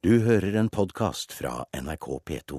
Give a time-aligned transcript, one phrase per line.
[0.00, 2.56] Du hører en podkast fra NRK P2.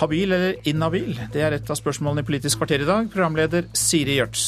[0.00, 3.10] Habil eller inhabil, det er et av spørsmålene i Politisk kvarter i dag.
[3.12, 4.46] Programleder Siri Gjørts.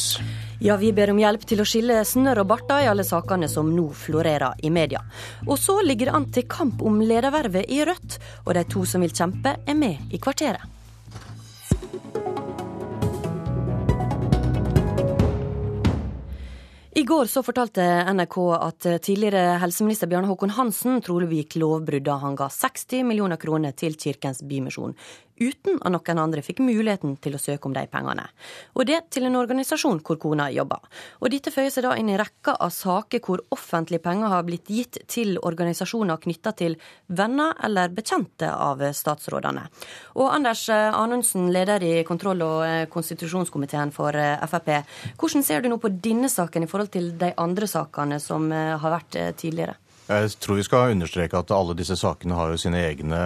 [0.64, 3.68] Ja, vi ber om hjelp til å skille snørr og barter i alle sakene som
[3.76, 5.04] nå florerer i media.
[5.44, 9.04] Og så ligger det an til kamp om ledervervet i Rødt, og de to som
[9.04, 10.79] vil kjempe, er med i kvarteret.
[16.92, 22.16] I går så fortalte NRK at tidligere helseminister Bjarne Håkon Hansen trolig begikk lovbrudd da
[22.18, 24.96] han ga 60 millioner kroner til Kirkens Bymisjon,
[25.40, 28.26] uten at noen andre fikk muligheten til å søke om de pengene.
[28.74, 30.82] Og det til en organisasjon hvor kona jobber.
[31.22, 34.66] Og dette føyer seg da inn i rekka av saker hvor offentlige penger har blitt
[34.66, 36.74] gitt til organisasjoner knytta til
[37.06, 39.62] venner eller bekjente av statsrådene.
[40.18, 44.18] Og Anders Anundsen, leder i kontroll- og konstitusjonskomiteen for
[44.50, 44.72] Frp.
[45.20, 48.96] Hvordan ser du nå på denne saken i forhold til de andre sakene som har
[48.98, 49.76] vært tidligere?
[50.10, 53.18] Jeg tror vi skal understreke at alle disse sakene har jo sine egne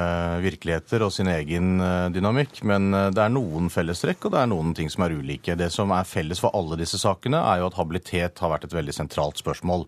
[0.44, 1.78] virkeligheter og sin egen
[2.12, 2.60] dynamikk.
[2.68, 5.56] Men det er noen fellestrekk, og det er noen ting som er ulike.
[5.56, 8.76] Det som er felles for alle disse sakene, er jo at habilitet har vært et
[8.76, 9.86] veldig sentralt spørsmål.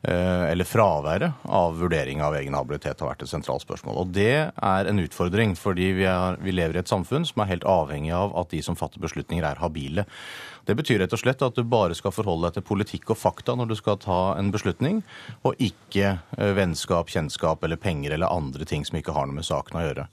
[0.00, 3.98] Eller fraværet av vurdering av egen habilitet har vært et sentralt spørsmål.
[4.00, 7.52] Og det er en utfordring, fordi vi, er, vi lever i et samfunn som er
[7.52, 10.08] helt avhengig av at de som fatter beslutninger, er habile.
[10.70, 13.56] Det betyr rett og slett at du bare skal forholde deg til politikk og fakta
[13.58, 15.00] når du skal ta en beslutning,
[15.42, 16.12] og ikke
[16.54, 20.04] vennskap, kjennskap eller penger eller andre ting som ikke har noe med saken å gjøre.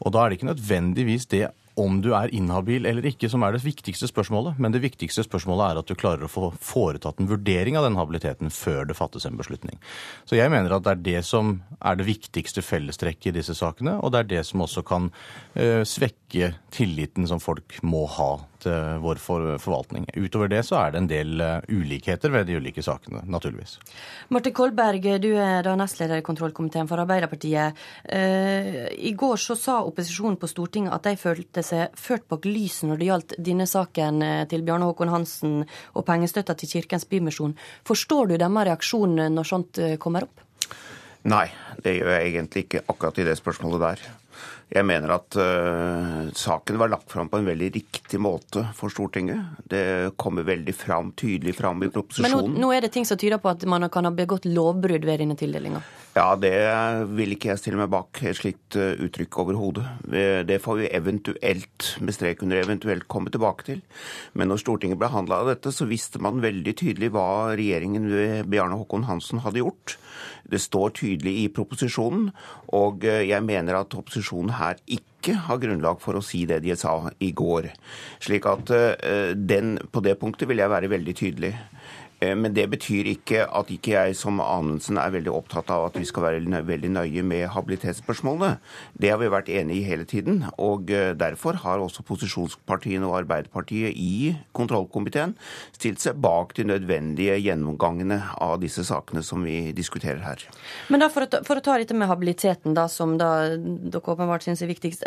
[0.00, 3.56] Og da er det ikke nødvendigvis det om du er inhabil eller ikke som er
[3.56, 7.30] det viktigste spørsmålet, men det viktigste spørsmålet er at du klarer å få foretatt en
[7.30, 9.80] vurdering av den habiliteten før det fattes en beslutning.
[10.28, 13.98] Så jeg mener at det er det som er det viktigste fellestrekket i disse sakene,
[14.00, 19.00] og det er det som også kan uh, svekke tilliten som folk må ha til
[19.00, 20.04] vår for forvaltning.
[20.20, 23.78] Utover det så er det en del uh, ulikheter ved de ulike sakene, naturligvis.
[24.28, 27.78] Martin Kolberg, du er da nestleder i kontrollkomiteen for Arbeiderpartiet.
[28.04, 31.64] Uh, I går så sa opposisjonen på Stortinget at de følte
[31.98, 35.58] ført bak lyset når det gjaldt denne saken til Bjarne Håkon Hansen
[35.94, 37.56] og pengestøtta til Kirkens Bymisjon.
[37.88, 40.46] Forstår du deres reaksjon når sånt kommer opp?
[41.28, 41.46] Nei,
[41.84, 44.04] det gjør jeg egentlig ikke akkurat i det spørsmålet der.
[44.70, 49.56] Jeg mener at uh, saken var lagt fram på en veldig riktig måte for Stortinget.
[49.66, 52.52] Det kommer veldig fram, tydelig fram i proposisjonen.
[52.52, 55.08] Men nå, nå, er det ting som tyder på at man kan ha begått lovbrudd
[55.08, 55.82] ved denne tildelinga?
[56.14, 56.54] Ja, det
[57.14, 59.84] vil ikke jeg stille meg bak et slikt uttrykk overhodet.
[60.46, 63.82] Det får vi eventuelt, med strek under eventuelt, komme tilbake til.
[64.38, 69.06] Men når Stortinget behandla dette, så visste man veldig tydelig hva regjeringen ved Bjarne Håkon
[69.06, 69.96] Hansen hadde gjort.
[70.50, 72.32] Det står tydelig i proposisjonen,
[72.74, 76.94] og jeg mener at opposisjonen her ikke har grunnlag for å si det de sa
[77.20, 77.70] i går.
[78.24, 78.72] Slik at
[79.36, 81.54] den, på det punktet vil jeg være veldig tydelig.
[82.20, 86.04] Men det betyr ikke at ikke jeg som Anundsen er veldig opptatt av at vi
[86.04, 88.58] skal være veldig nøye med habilitetsspørsmålene.
[89.00, 90.42] Det har vi vært enig i hele tiden.
[90.60, 95.32] Og derfor har også posisjonspartiene og Arbeiderpartiet i kontrollkomiteen
[95.72, 100.44] stilt seg bak de nødvendige gjennomgangene av disse sakene som vi diskuterer her.
[100.92, 104.04] Men da for å, ta, for å ta dette med habiliteten, da, som da dere
[104.04, 105.06] åpenbart syns er viktigst.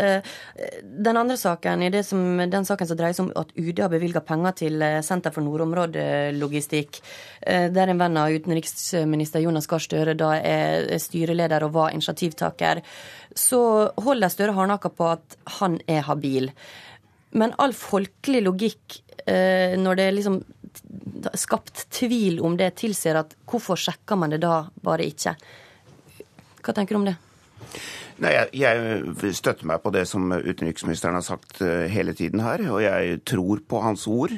[0.82, 4.24] Den andre saken, i som, den saken som dreier seg om at UD har bevilga
[4.26, 7.03] penger til Senter for nordområdelogistikk
[7.44, 12.82] der en venn av utenriksminister Jonas Gahr Støre da er styreleder og var initiativtaker,
[13.36, 13.62] så
[14.06, 16.52] holder Støre hardnakka på at han er habil.
[17.36, 20.40] Men all folkelig logikk, når det er liksom
[21.40, 25.36] skapt tvil om det, tilsier at hvorfor sjekker man det da bare ikke?
[26.64, 27.18] Hva tenker du om det?
[28.24, 31.62] Nei, jeg, jeg, støtter meg på det som utenriksministeren har sagt
[31.92, 34.34] hele tiden her, og jeg tror på hans ord.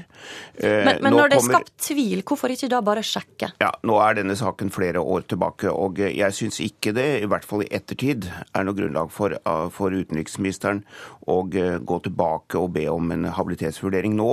[0.62, 3.51] Men, men når det er skapt tvil, hvorfor ikke da bare sjekke?
[3.62, 7.45] Ja, Nå er denne saken flere år tilbake, og jeg syns ikke det, i hvert
[7.45, 9.35] fall i ettertid, er noe grunnlag for,
[9.75, 10.84] for utenriksministeren
[11.29, 14.31] å gå tilbake og be om en habilitetsvurdering nå.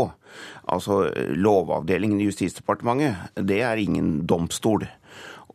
[0.72, 1.04] Altså,
[1.36, 4.86] Lovavdelingen i Justisdepartementet, det er ingen domstol.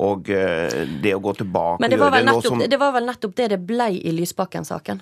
[0.03, 2.65] Og det å gå tilbake Men det var, vel nettopp, som...
[2.69, 5.01] det var vel nettopp det det ble i Lysbakken-saken?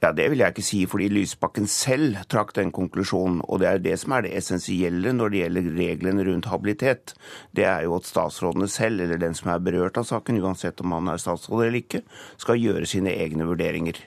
[0.00, 3.40] Ja, Det vil jeg ikke si, fordi Lysbakken selv trakk den konklusjonen.
[3.48, 7.16] Og det er det som er det essensielle når det gjelder reglene rundt habilitet.
[7.50, 10.94] Det er jo at statsrådene selv, eller den som er berørt av saken, uansett om
[10.94, 12.04] han er statsråd eller ikke,
[12.38, 13.98] skal gjøre sine egne vurderinger.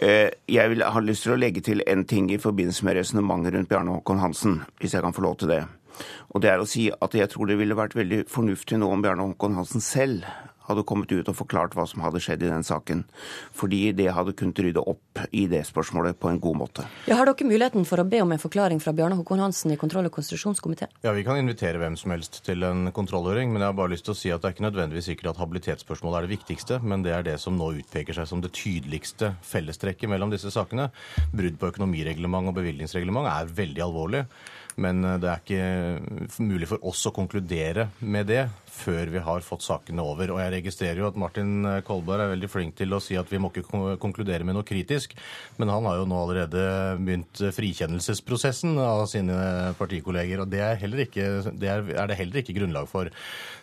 [0.00, 3.68] Jeg vil, har lyst til å legge til en ting i forbindelse med resonnementet rundt
[3.68, 5.60] Bjarne Håkon Hansen, hvis jeg kan få lov til det.
[6.34, 9.02] Og det er å si at jeg tror det ville vært veldig fornuftig nå om
[9.04, 10.26] Bjarne Håkon Hansen selv
[10.70, 13.04] hadde kommet ut og forklart hva som hadde skjedd i den saken.
[13.56, 16.86] Fordi det hadde kunnet rydde opp i det spørsmålet på en god måte.
[17.10, 19.78] Ja, har dere muligheten for å be om en forklaring fra Bjarne Håkon Hansen i
[19.80, 20.92] kontroll- og konstitusjonskomiteen?
[21.04, 24.06] Ja, Vi kan invitere hvem som helst til en kontrollhøring, men jeg har bare lyst
[24.08, 27.04] til å si at det er ikke nødvendigvis sikkert at habilitetsspørsmålet er det viktigste, men
[27.04, 30.90] det er det som nå utpeker seg som det tydeligste fellestrekket mellom disse sakene.
[31.34, 34.24] Brudd på økonomireglement og bevilgningsreglement er veldig alvorlig.
[34.76, 39.44] Men eh, det er ikke mulig for oss å konkludere med det før vi har
[39.44, 40.32] fått sakene over.
[40.34, 43.40] Og jeg registrerer jo at Martin Kolberg er veldig flink til å si at vi
[43.42, 45.16] må ikke konkludere med noe kritisk,
[45.60, 46.64] men han har jo nå allerede
[47.00, 49.36] begynt frikjennelsesprosessen av sine
[49.78, 53.10] partikolleger, og det er, ikke, det er, er det heller ikke grunnlag for.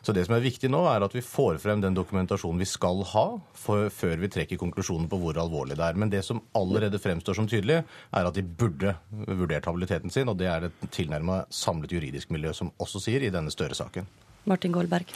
[0.06, 3.04] Så det som er viktig nå, er at vi får frem den dokumentasjonen vi skal
[3.14, 3.26] ha,
[3.58, 6.00] for, før vi trekker konklusjonen på hvor alvorlig det er.
[6.00, 8.96] Men det som allerede fremstår som tydelig, er at de burde
[9.28, 13.34] vurdert habiliteten sin, og det er det tilnærmet samlet juridisk miljø som også sier i
[13.34, 14.08] denne Støre-saken.
[14.48, 15.10] Martin Goldberg?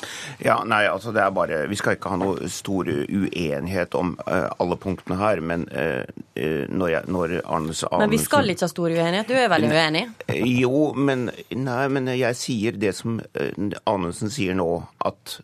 [0.44, 4.50] Ja, nei, altså det er bare, Vi skal ikke ha noe stor uenighet om uh,
[4.62, 6.04] alle punktene her, men uh,
[6.72, 9.30] når, jeg, når Arnes Amundsen Men vi skal ikke ha stor uenighet?
[9.32, 10.04] Du er veldig uenig?
[10.62, 13.22] Jo, men, nei, men jeg sier det som
[13.90, 14.68] Anundsen sier nå,
[15.06, 15.40] at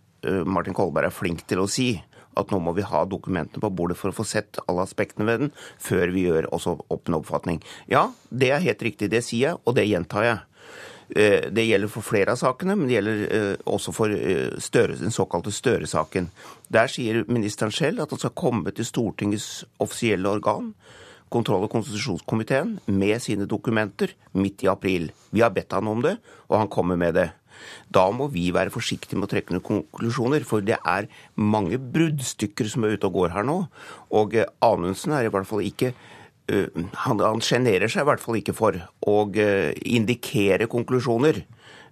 [0.48, 1.92] Martin Kolberg er flink til å si
[2.38, 5.44] at nå må vi ha dokumentene på bordet for å få sett alle aspektene ved
[5.46, 7.64] den, før vi gjør også opp en oppfatning.
[7.92, 9.12] Ja, det er helt riktig.
[9.14, 10.44] Det sier jeg, og det gjentar jeg.
[11.16, 14.98] Eh, det gjelder for flere av sakene, men det gjelder eh, også for eh, Støre,
[15.00, 16.28] den såkalte Støre-saken.
[16.74, 20.74] Der sier ministeren selv at han skal komme til Stortingets offisielle organ,
[21.32, 25.12] kontroll- og konstitusjonskomiteen, med sine dokumenter midt i april.
[25.32, 26.18] Vi har bedt han om det,
[26.52, 27.30] og han kommer med det.
[27.90, 31.08] Da må vi være forsiktige med å trekke noen konklusjoner, for det er
[31.40, 33.62] mange bruddstykker som er ute og går her nå.
[34.12, 35.96] Og Anundsen er i hvert fall ikke
[36.48, 41.44] han, han sjenerer seg i hvert fall ikke for å eh, indikere konklusjoner.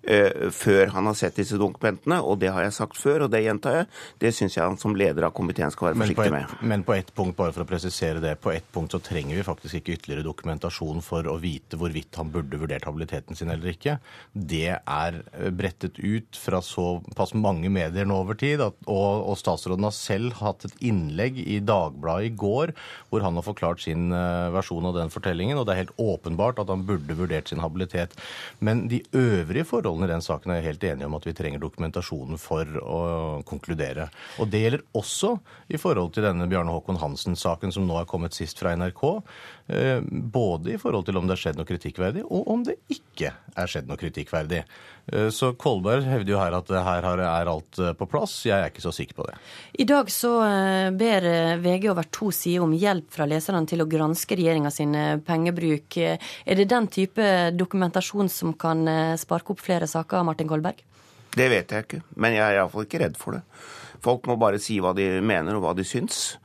[0.05, 3.41] Eh, før han har sett disse dokumentene, og det har jeg sagt før, og det
[3.41, 3.87] gjentar jeg.
[4.21, 6.51] Det syns jeg han som leder av komiteen skal være forsiktig med.
[6.61, 9.45] Men på ett punkt, bare for å presisere det, på ett punkt så trenger vi
[9.47, 13.97] faktisk ikke ytterligere dokumentasjon for å vite hvorvidt han burde vurdert habiliteten sin eller ikke.
[14.33, 19.39] Det er eh, brettet ut fra såpass mange medier nå over tid, at, og, og,
[19.41, 22.75] statsråden har selv hatt et innlegg i Dagbladet i går
[23.09, 26.61] hvor han har forklart sin uh, versjon av den fortellingen, og det er helt åpenbart
[26.61, 28.13] at han burde vurdert sin habilitet.
[28.61, 31.33] Men de øvrige forholdene forholdene i den saken er jeg helt enig om at vi
[31.33, 32.99] trenger dokumentasjonen for å
[33.47, 34.09] konkludere.
[34.39, 35.37] Og det gjelder også
[35.71, 39.23] i forhold til denne Bjarne Håkon Hansen-saken som nå er kommet sist fra NRK.
[39.67, 43.31] Eh, både i forhold til om det har skjedd noe kritikkverdig, og om det ikke
[43.33, 44.59] er skjedd noe kritikkverdig.
[45.09, 48.35] Eh, så Kolberg hevder jo her at her er alt eh, på plass.
[48.45, 49.39] Jeg er ikke så sikker på det.
[49.81, 50.35] I dag så
[50.93, 51.29] ber
[51.63, 54.93] VG over to sider om hjelp fra leserne til å granske regjeringa sin
[55.25, 55.97] pengebruk.
[55.97, 58.85] Er det den type dokumentasjon som kan
[59.17, 60.85] sparke opp flere saker, Martin Kolberg?
[61.35, 63.41] Det vet jeg ikke, men jeg er iallfall ikke redd for det.
[64.05, 66.35] Folk må bare si hva de mener og hva de syns.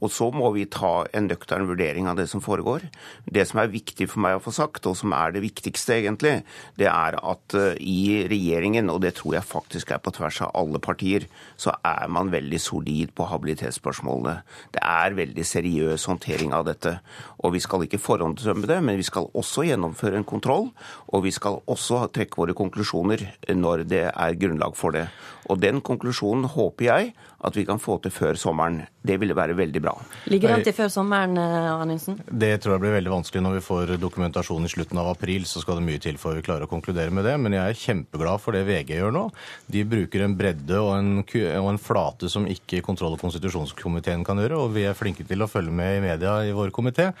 [0.00, 2.86] Og så må vi ta en nøktern vurdering av det som foregår.
[3.24, 6.40] Det som er viktig for meg å få sagt, og som er det viktigste egentlig,
[6.80, 10.54] det er at eh, i regjeringen, og det tror jeg faktisk er på tvers av
[10.58, 11.26] alle partier,
[11.60, 14.40] så er man veldig solid på habilitetsspørsmålene.
[14.74, 16.96] Det er veldig seriøs håndtering av dette.
[17.44, 20.70] Og vi skal ikke forhåndsdømme det, men vi skal også gjennomføre en kontroll.
[21.12, 23.26] Og vi skal også trekke våre konklusjoner
[23.56, 25.08] når det er grunnlag for det.
[25.50, 28.82] Og den konklusjonen håper jeg at vi kan få til før sommeren.
[29.02, 29.94] Det ville være veldig bra.
[30.28, 32.18] Ligger den til før sommeren, eh, Anundsen?
[32.28, 35.46] Det tror jeg blir veldig vanskelig når vi får dokumentasjon i slutten av april.
[35.48, 37.38] Så skal det mye til før vi klarer å konkludere med det.
[37.40, 39.24] Men jeg er kjempeglad for det VG gjør nå.
[39.72, 44.36] De bruker en bredde og en, og en flate som ikke kontroll- og konstitusjonskomiteen kan
[44.36, 44.60] gjøre.
[44.60, 47.12] Og vi er flinke til å følge med i media i vår komité.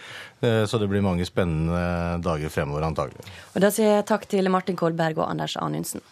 [0.42, 3.24] Eh, så det blir mange spennende dager fremover antagelig.
[3.54, 6.04] Og Da sier jeg takk til Martin Kolberg og Anders Anundsen.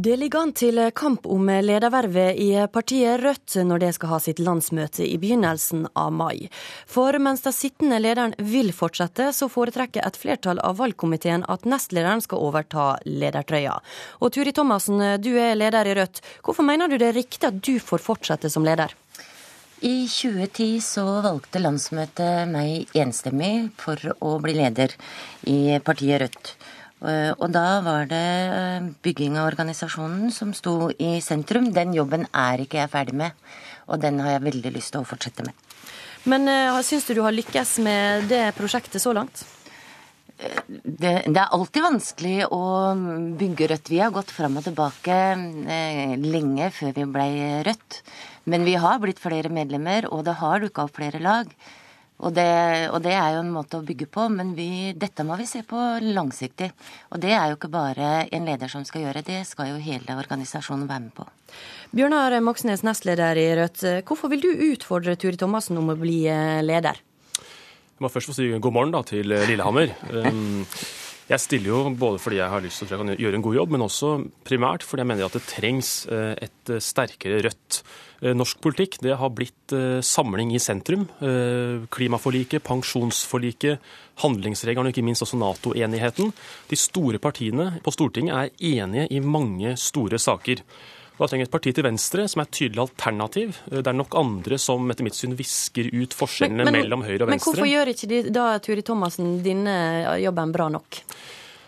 [0.00, 4.38] Det ligger an til kamp om ledervervet i partiet Rødt når det skal ha sitt
[4.38, 6.44] landsmøte i begynnelsen av mai.
[6.86, 12.22] For mens den sittende lederen vil fortsette, så foretrekker et flertall av valgkomiteen at nestlederen
[12.22, 13.74] skal overta ledertrøya.
[14.22, 16.22] Og Turi Thomassen, du er leder i Rødt.
[16.46, 18.94] Hvorfor mener du det er riktig at du får fortsette som leder?
[19.82, 24.94] I 2010 så valgte landsmøtet meg enstemmig for å bli leder
[25.50, 26.58] i partiet Rødt.
[26.98, 28.26] Eh, og da var det
[28.58, 31.70] eh, bygging av organisasjonen som sto i sentrum.
[31.74, 33.36] Den jobben er ikke jeg ferdig med,
[33.86, 35.54] og den har jeg veldig lyst til å fortsette med.
[36.28, 39.44] Men uh, syns du du har lykkes med det prosjektet så langt?
[40.38, 42.62] Det, det, er alltid vanskelig å
[43.38, 43.90] bygge Rødt.
[43.90, 47.28] Vi har gått fram og tilbake eh, lenge før vi ble
[47.66, 48.02] Rødt.
[48.48, 51.50] Men vi har blitt flere medlemmer, og det har dukka opp flere lag.
[52.18, 52.48] Og det,
[52.90, 55.62] og det, er jo en måte å bygge på, men vi, dette må vi se
[55.66, 56.72] på langsiktig.
[57.14, 60.18] Og det er jo ikke bare en leder som skal gjøre, det skal jo hele
[60.18, 61.28] organisasjonen være med på.
[61.94, 63.84] Bjørnar Moxnes, nestleder i Rødt.
[64.08, 66.98] Hvorfor vil du utfordre Turi Thomassen om å bli eh, leder?
[67.38, 69.94] Jeg må først få si god morgen da, til Lillehammer.
[71.28, 73.84] Jeg stiller jo både fordi jeg har lyst til å gjøre en god jobb, men
[73.84, 74.14] også
[74.48, 77.80] primært fordi jeg mener at det trengs eh, et eh, sterkere Rødt.
[78.22, 79.74] Eh, norsk politikk det har blitt
[80.08, 81.04] samling i sentrum.
[81.92, 83.84] Klimaforliket, pensjonsforliket,
[84.24, 86.32] handlingsregelen og ikke minst også Nato-enigheten.
[86.72, 90.64] De store partiene på Stortinget er enige i mange store saker.
[91.18, 93.56] Da trenger et parti til venstre som er et tydelig alternativ.
[93.70, 97.24] Det er nok andre som etter mitt syn visker ut forskjellene men, men, mellom høyre
[97.24, 97.34] og venstre.
[97.34, 99.74] Men hvorfor gjør ikke de, da Turi Thomassen denne
[100.22, 101.00] jobben bra nok?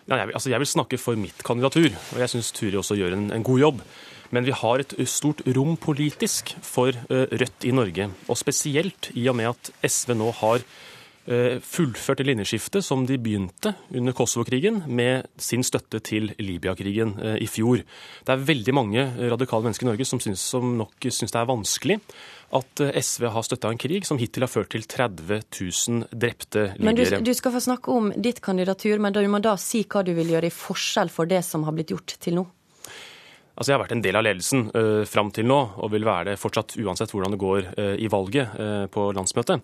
[0.07, 3.19] Ja, jeg, altså jeg, vil snakke for mitt kandidatur, og jeg syns Turi også gjør
[3.19, 3.83] en, en, god jobb.
[4.31, 9.27] Men vi har et stort rom politisk for uh, Rødt i Norge, og spesielt i
[9.31, 10.90] og med at SV nå har Eh,
[11.27, 17.47] fullført det linjeskiftet som de begynte under Kosovo-krigen, med sin støtte til Libya-krigen eh, i
[17.51, 17.85] fjor.
[18.27, 21.51] Det er veldig mange radikale mennesker i Norge som, synes, som nok syns det er
[21.51, 21.99] vanskelig
[22.57, 26.71] at eh, SV har støtta en krig som hittil har ført til 30 000 drepte
[26.73, 26.87] libyere.
[26.89, 30.03] Men du, du, skal få snakke om ditt kandidatur, men du må da si hva
[30.07, 32.47] du vil gjøre i forskjell for det som har blitt gjort til nå?
[33.61, 36.31] Altså Jeg har vært en del av ledelsen uh, fram til nå, og vil være
[36.31, 39.61] det fortsatt uansett hvordan det går uh, i valget uh, på landsmøtet.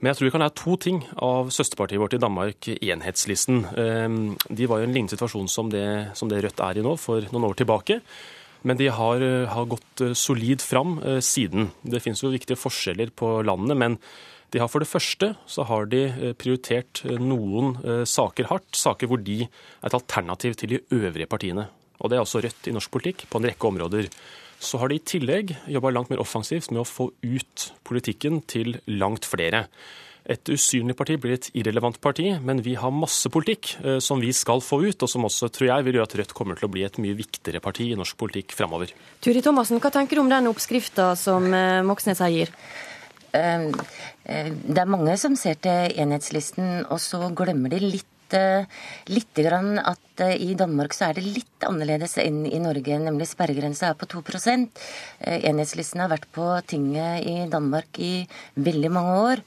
[0.00, 3.62] Men jeg tror vi kan lære to ting av søsterpartiet vårt i Danmark, Enhetslisten.
[3.80, 5.86] Ehm, de var i en lignende situasjon som det,
[6.18, 8.02] som det Rødt er i nå, for noen år tilbake.
[8.66, 9.22] Men de har,
[9.52, 11.70] har gått eh, solid fram eh, siden.
[11.86, 13.98] Det finnes jo viktige forskjeller på landene, men
[14.54, 17.76] de har for det første så har de eh, prioritert noen
[18.06, 18.72] saker hardt.
[18.76, 21.68] Saker hvor de er et alternativ til de øvrige partiene.
[22.00, 24.10] Og det er også Rødt i norsk politikk på en rekke områder.
[24.62, 28.78] Så har de i tillegg jobba langt mer offensivt med å få ut politikken til
[28.88, 29.66] langt flere.
[30.26, 34.32] Et usynlig parti blir et irrelevant parti, men vi har masse politikk eh, som vi
[34.34, 36.72] skal få ut, og som også tror jeg vil gjøre at Rødt kommer til å
[36.74, 38.90] bli et mye viktigere parti i norsk politikk framover.
[39.22, 42.50] Turi Thomassen, hva tenker du om den oppskrifta som eh, Moxnes her gir?
[43.38, 43.70] Eh,
[44.26, 48.10] det er mange som ser til enhetslisten, og så glemmer de litt
[49.12, 53.28] litt grann at eh, i Danmark så er det litt annerledes enn i Norge, nemlig
[53.30, 59.16] sperregrensa er på 2 eh, Enhetslisten har vært på tinget i Danmark i veldig mange
[59.30, 59.44] år.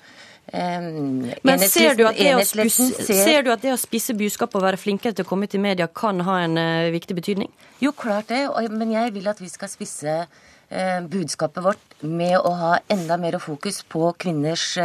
[0.50, 2.08] Um, Men ser du,
[2.42, 5.54] spise, ser du, at det å spisse budskap og være flinkere til å komme ut
[5.54, 6.58] i media kan ha en
[6.90, 7.52] viktig betydning?
[7.84, 8.48] Jo, klart det.
[8.74, 10.24] Men jeg vil at vi skal spisse
[11.10, 14.78] budskapet vårt med å ha enda mer fokus på kvinners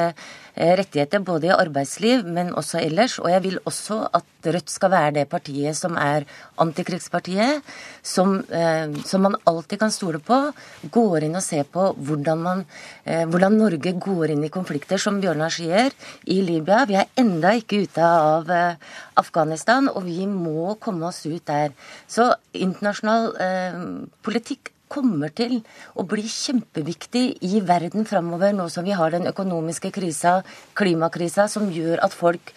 [0.57, 3.17] Eh, rettigheter både i arbeidsliv, men også ellers.
[3.19, 6.27] Og jeg vil også at Rødt skal være det partiet som er
[6.63, 7.63] antikrigspartiet,
[8.03, 10.55] som, eh, som man alltid kan stole på.
[10.91, 12.67] Går inn og ser på hvordan, man,
[13.05, 15.91] eh, hvordan Norge går inn i konflikter, som Bjørnar sier,
[16.27, 16.85] i Libya.
[16.87, 18.77] Vi er enda ikke ute av eh,
[19.17, 21.73] Afghanistan, og vi må komme oss ut der.
[22.07, 25.59] Så internasjonal eh, politikk kommer til
[25.99, 30.41] å bli kjempeviktig i verden framover, nå som vi har den økonomiske krisa,
[30.79, 32.55] klimakrisa, som gjør at folk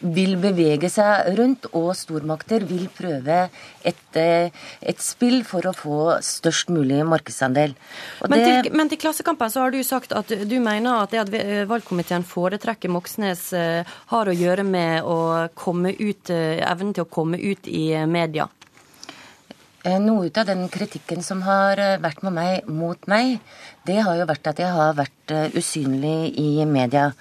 [0.00, 3.46] vil bevege seg rundt, og stormakter vil prøve
[3.86, 4.50] et, eh,
[4.82, 7.74] et spill for å få størst mulig markedsandel.
[8.28, 11.68] Men til, men, til, Klassekampen så har du sagt at du mener at det at
[11.68, 17.10] valgkomiteen foretrekker Moxnes eh, har å gjøre med å komme ut, eh, evnen til å
[17.10, 18.48] komme ut i media.
[19.86, 23.36] Eh, noe av den kritikken som har eh, vært med meg mot meg,
[23.86, 27.12] det har jo vært at jeg har vært eh, usynlig i media.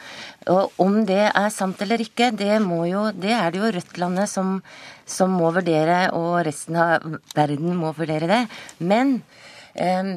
[0.49, 2.55] Og om det er sant eller ikke, det,
[2.89, 4.55] jo, det er det jo Rødt-landet som,
[5.05, 7.05] som, må vurdere, og resten av
[7.37, 8.41] verden må vurdere det.
[8.81, 9.19] Men
[9.77, 10.15] eh,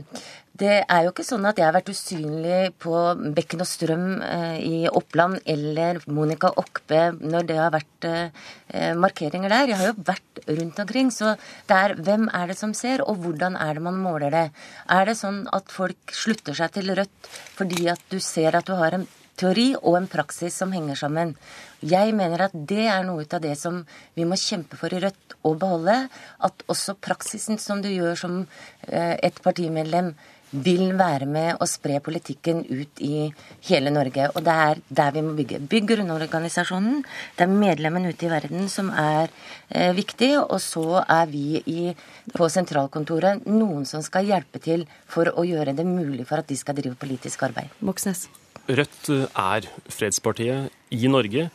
[0.58, 2.94] det er jo ikke sånn at jeg har vært usynlig på
[3.36, 9.52] Bekken og Strøm eh, i Oppland eller Monica Okpe når det har vært eh, markeringer
[9.54, 9.70] der.
[9.70, 11.12] Jeg har jo vært rundt omkring.
[11.14, 11.36] Så
[11.68, 14.46] det er hvem er det som ser, og hvordan er det man måler det?
[14.90, 18.74] Er det sånn at folk slutter seg til Rødt fordi at du ser at du
[18.78, 19.06] har en
[19.38, 21.34] teori og en praksis som henger sammen.
[21.78, 23.84] Jeg mener at det er noe av det som
[24.18, 26.00] vi må kjempe for i Rødt å beholde.
[26.42, 28.40] At også praksisen som du gjør som
[28.88, 30.14] eh, et partimedlem,
[30.50, 33.28] vil være med å spre politikken ut i
[33.68, 34.30] hele Norge.
[34.34, 35.60] Og det er der vi må bygge.
[35.70, 37.02] Bygg grunnorganisasjonen.
[37.36, 39.28] Det er medlemmene ute i verden som er
[39.68, 40.32] eh, viktig.
[40.40, 41.88] Og så er vi i,
[42.34, 46.58] på sentralkontoret noen som skal hjelpe til for å gjøre det mulig for at de
[46.58, 47.72] skal drive politisk arbeid.
[47.84, 48.26] Moxnes.
[48.68, 51.48] Rødt er fredspartiet i Norge.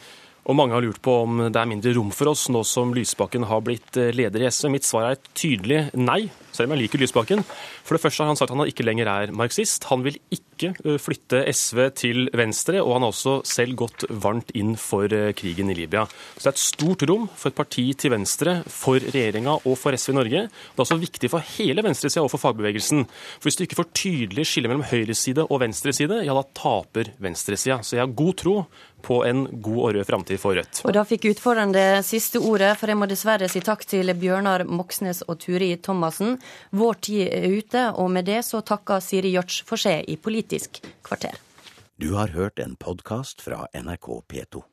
[0.44, 3.46] Og mange har lurt på om det er mindre rom for oss nå som Lysbakken
[3.48, 4.70] har blitt eh, leder i SV.
[4.74, 7.44] Mitt svar er et tydelig nei, selv om jeg liker Lysbakken.
[7.84, 9.90] For det første har han sagt at han ikke lenger er marxist.
[9.92, 14.76] Han vil ikke flytte SV til venstre, og han har også selv gått varmt inn
[14.80, 16.06] for krigen i Libya.
[16.38, 19.98] Så det er et stort rom for et parti til venstre for regjeringa og for
[19.98, 20.46] SV i Norge.
[20.48, 23.06] Det er også viktig for hele venstresida og for fagbevegelsen.
[23.38, 27.82] For hvis du ikke får tydelig skille mellom høyreside og venstreside, ja, da taper venstresida.
[27.84, 28.58] Så jeg har god tro
[29.04, 30.84] på en god og rød framtid for Rødt.
[30.88, 35.24] Og da fikk utfordrende siste ordet, for jeg må dessverre si takk til Bjørnar Moxnes
[35.28, 36.38] og Turi Thomassen.
[36.72, 40.82] Vår tid er ute, og med det så takker Siri Hjørts for seg i Politisk
[41.06, 41.40] kvarter.
[42.02, 44.64] Du har hørt en podkast fra NRK P2.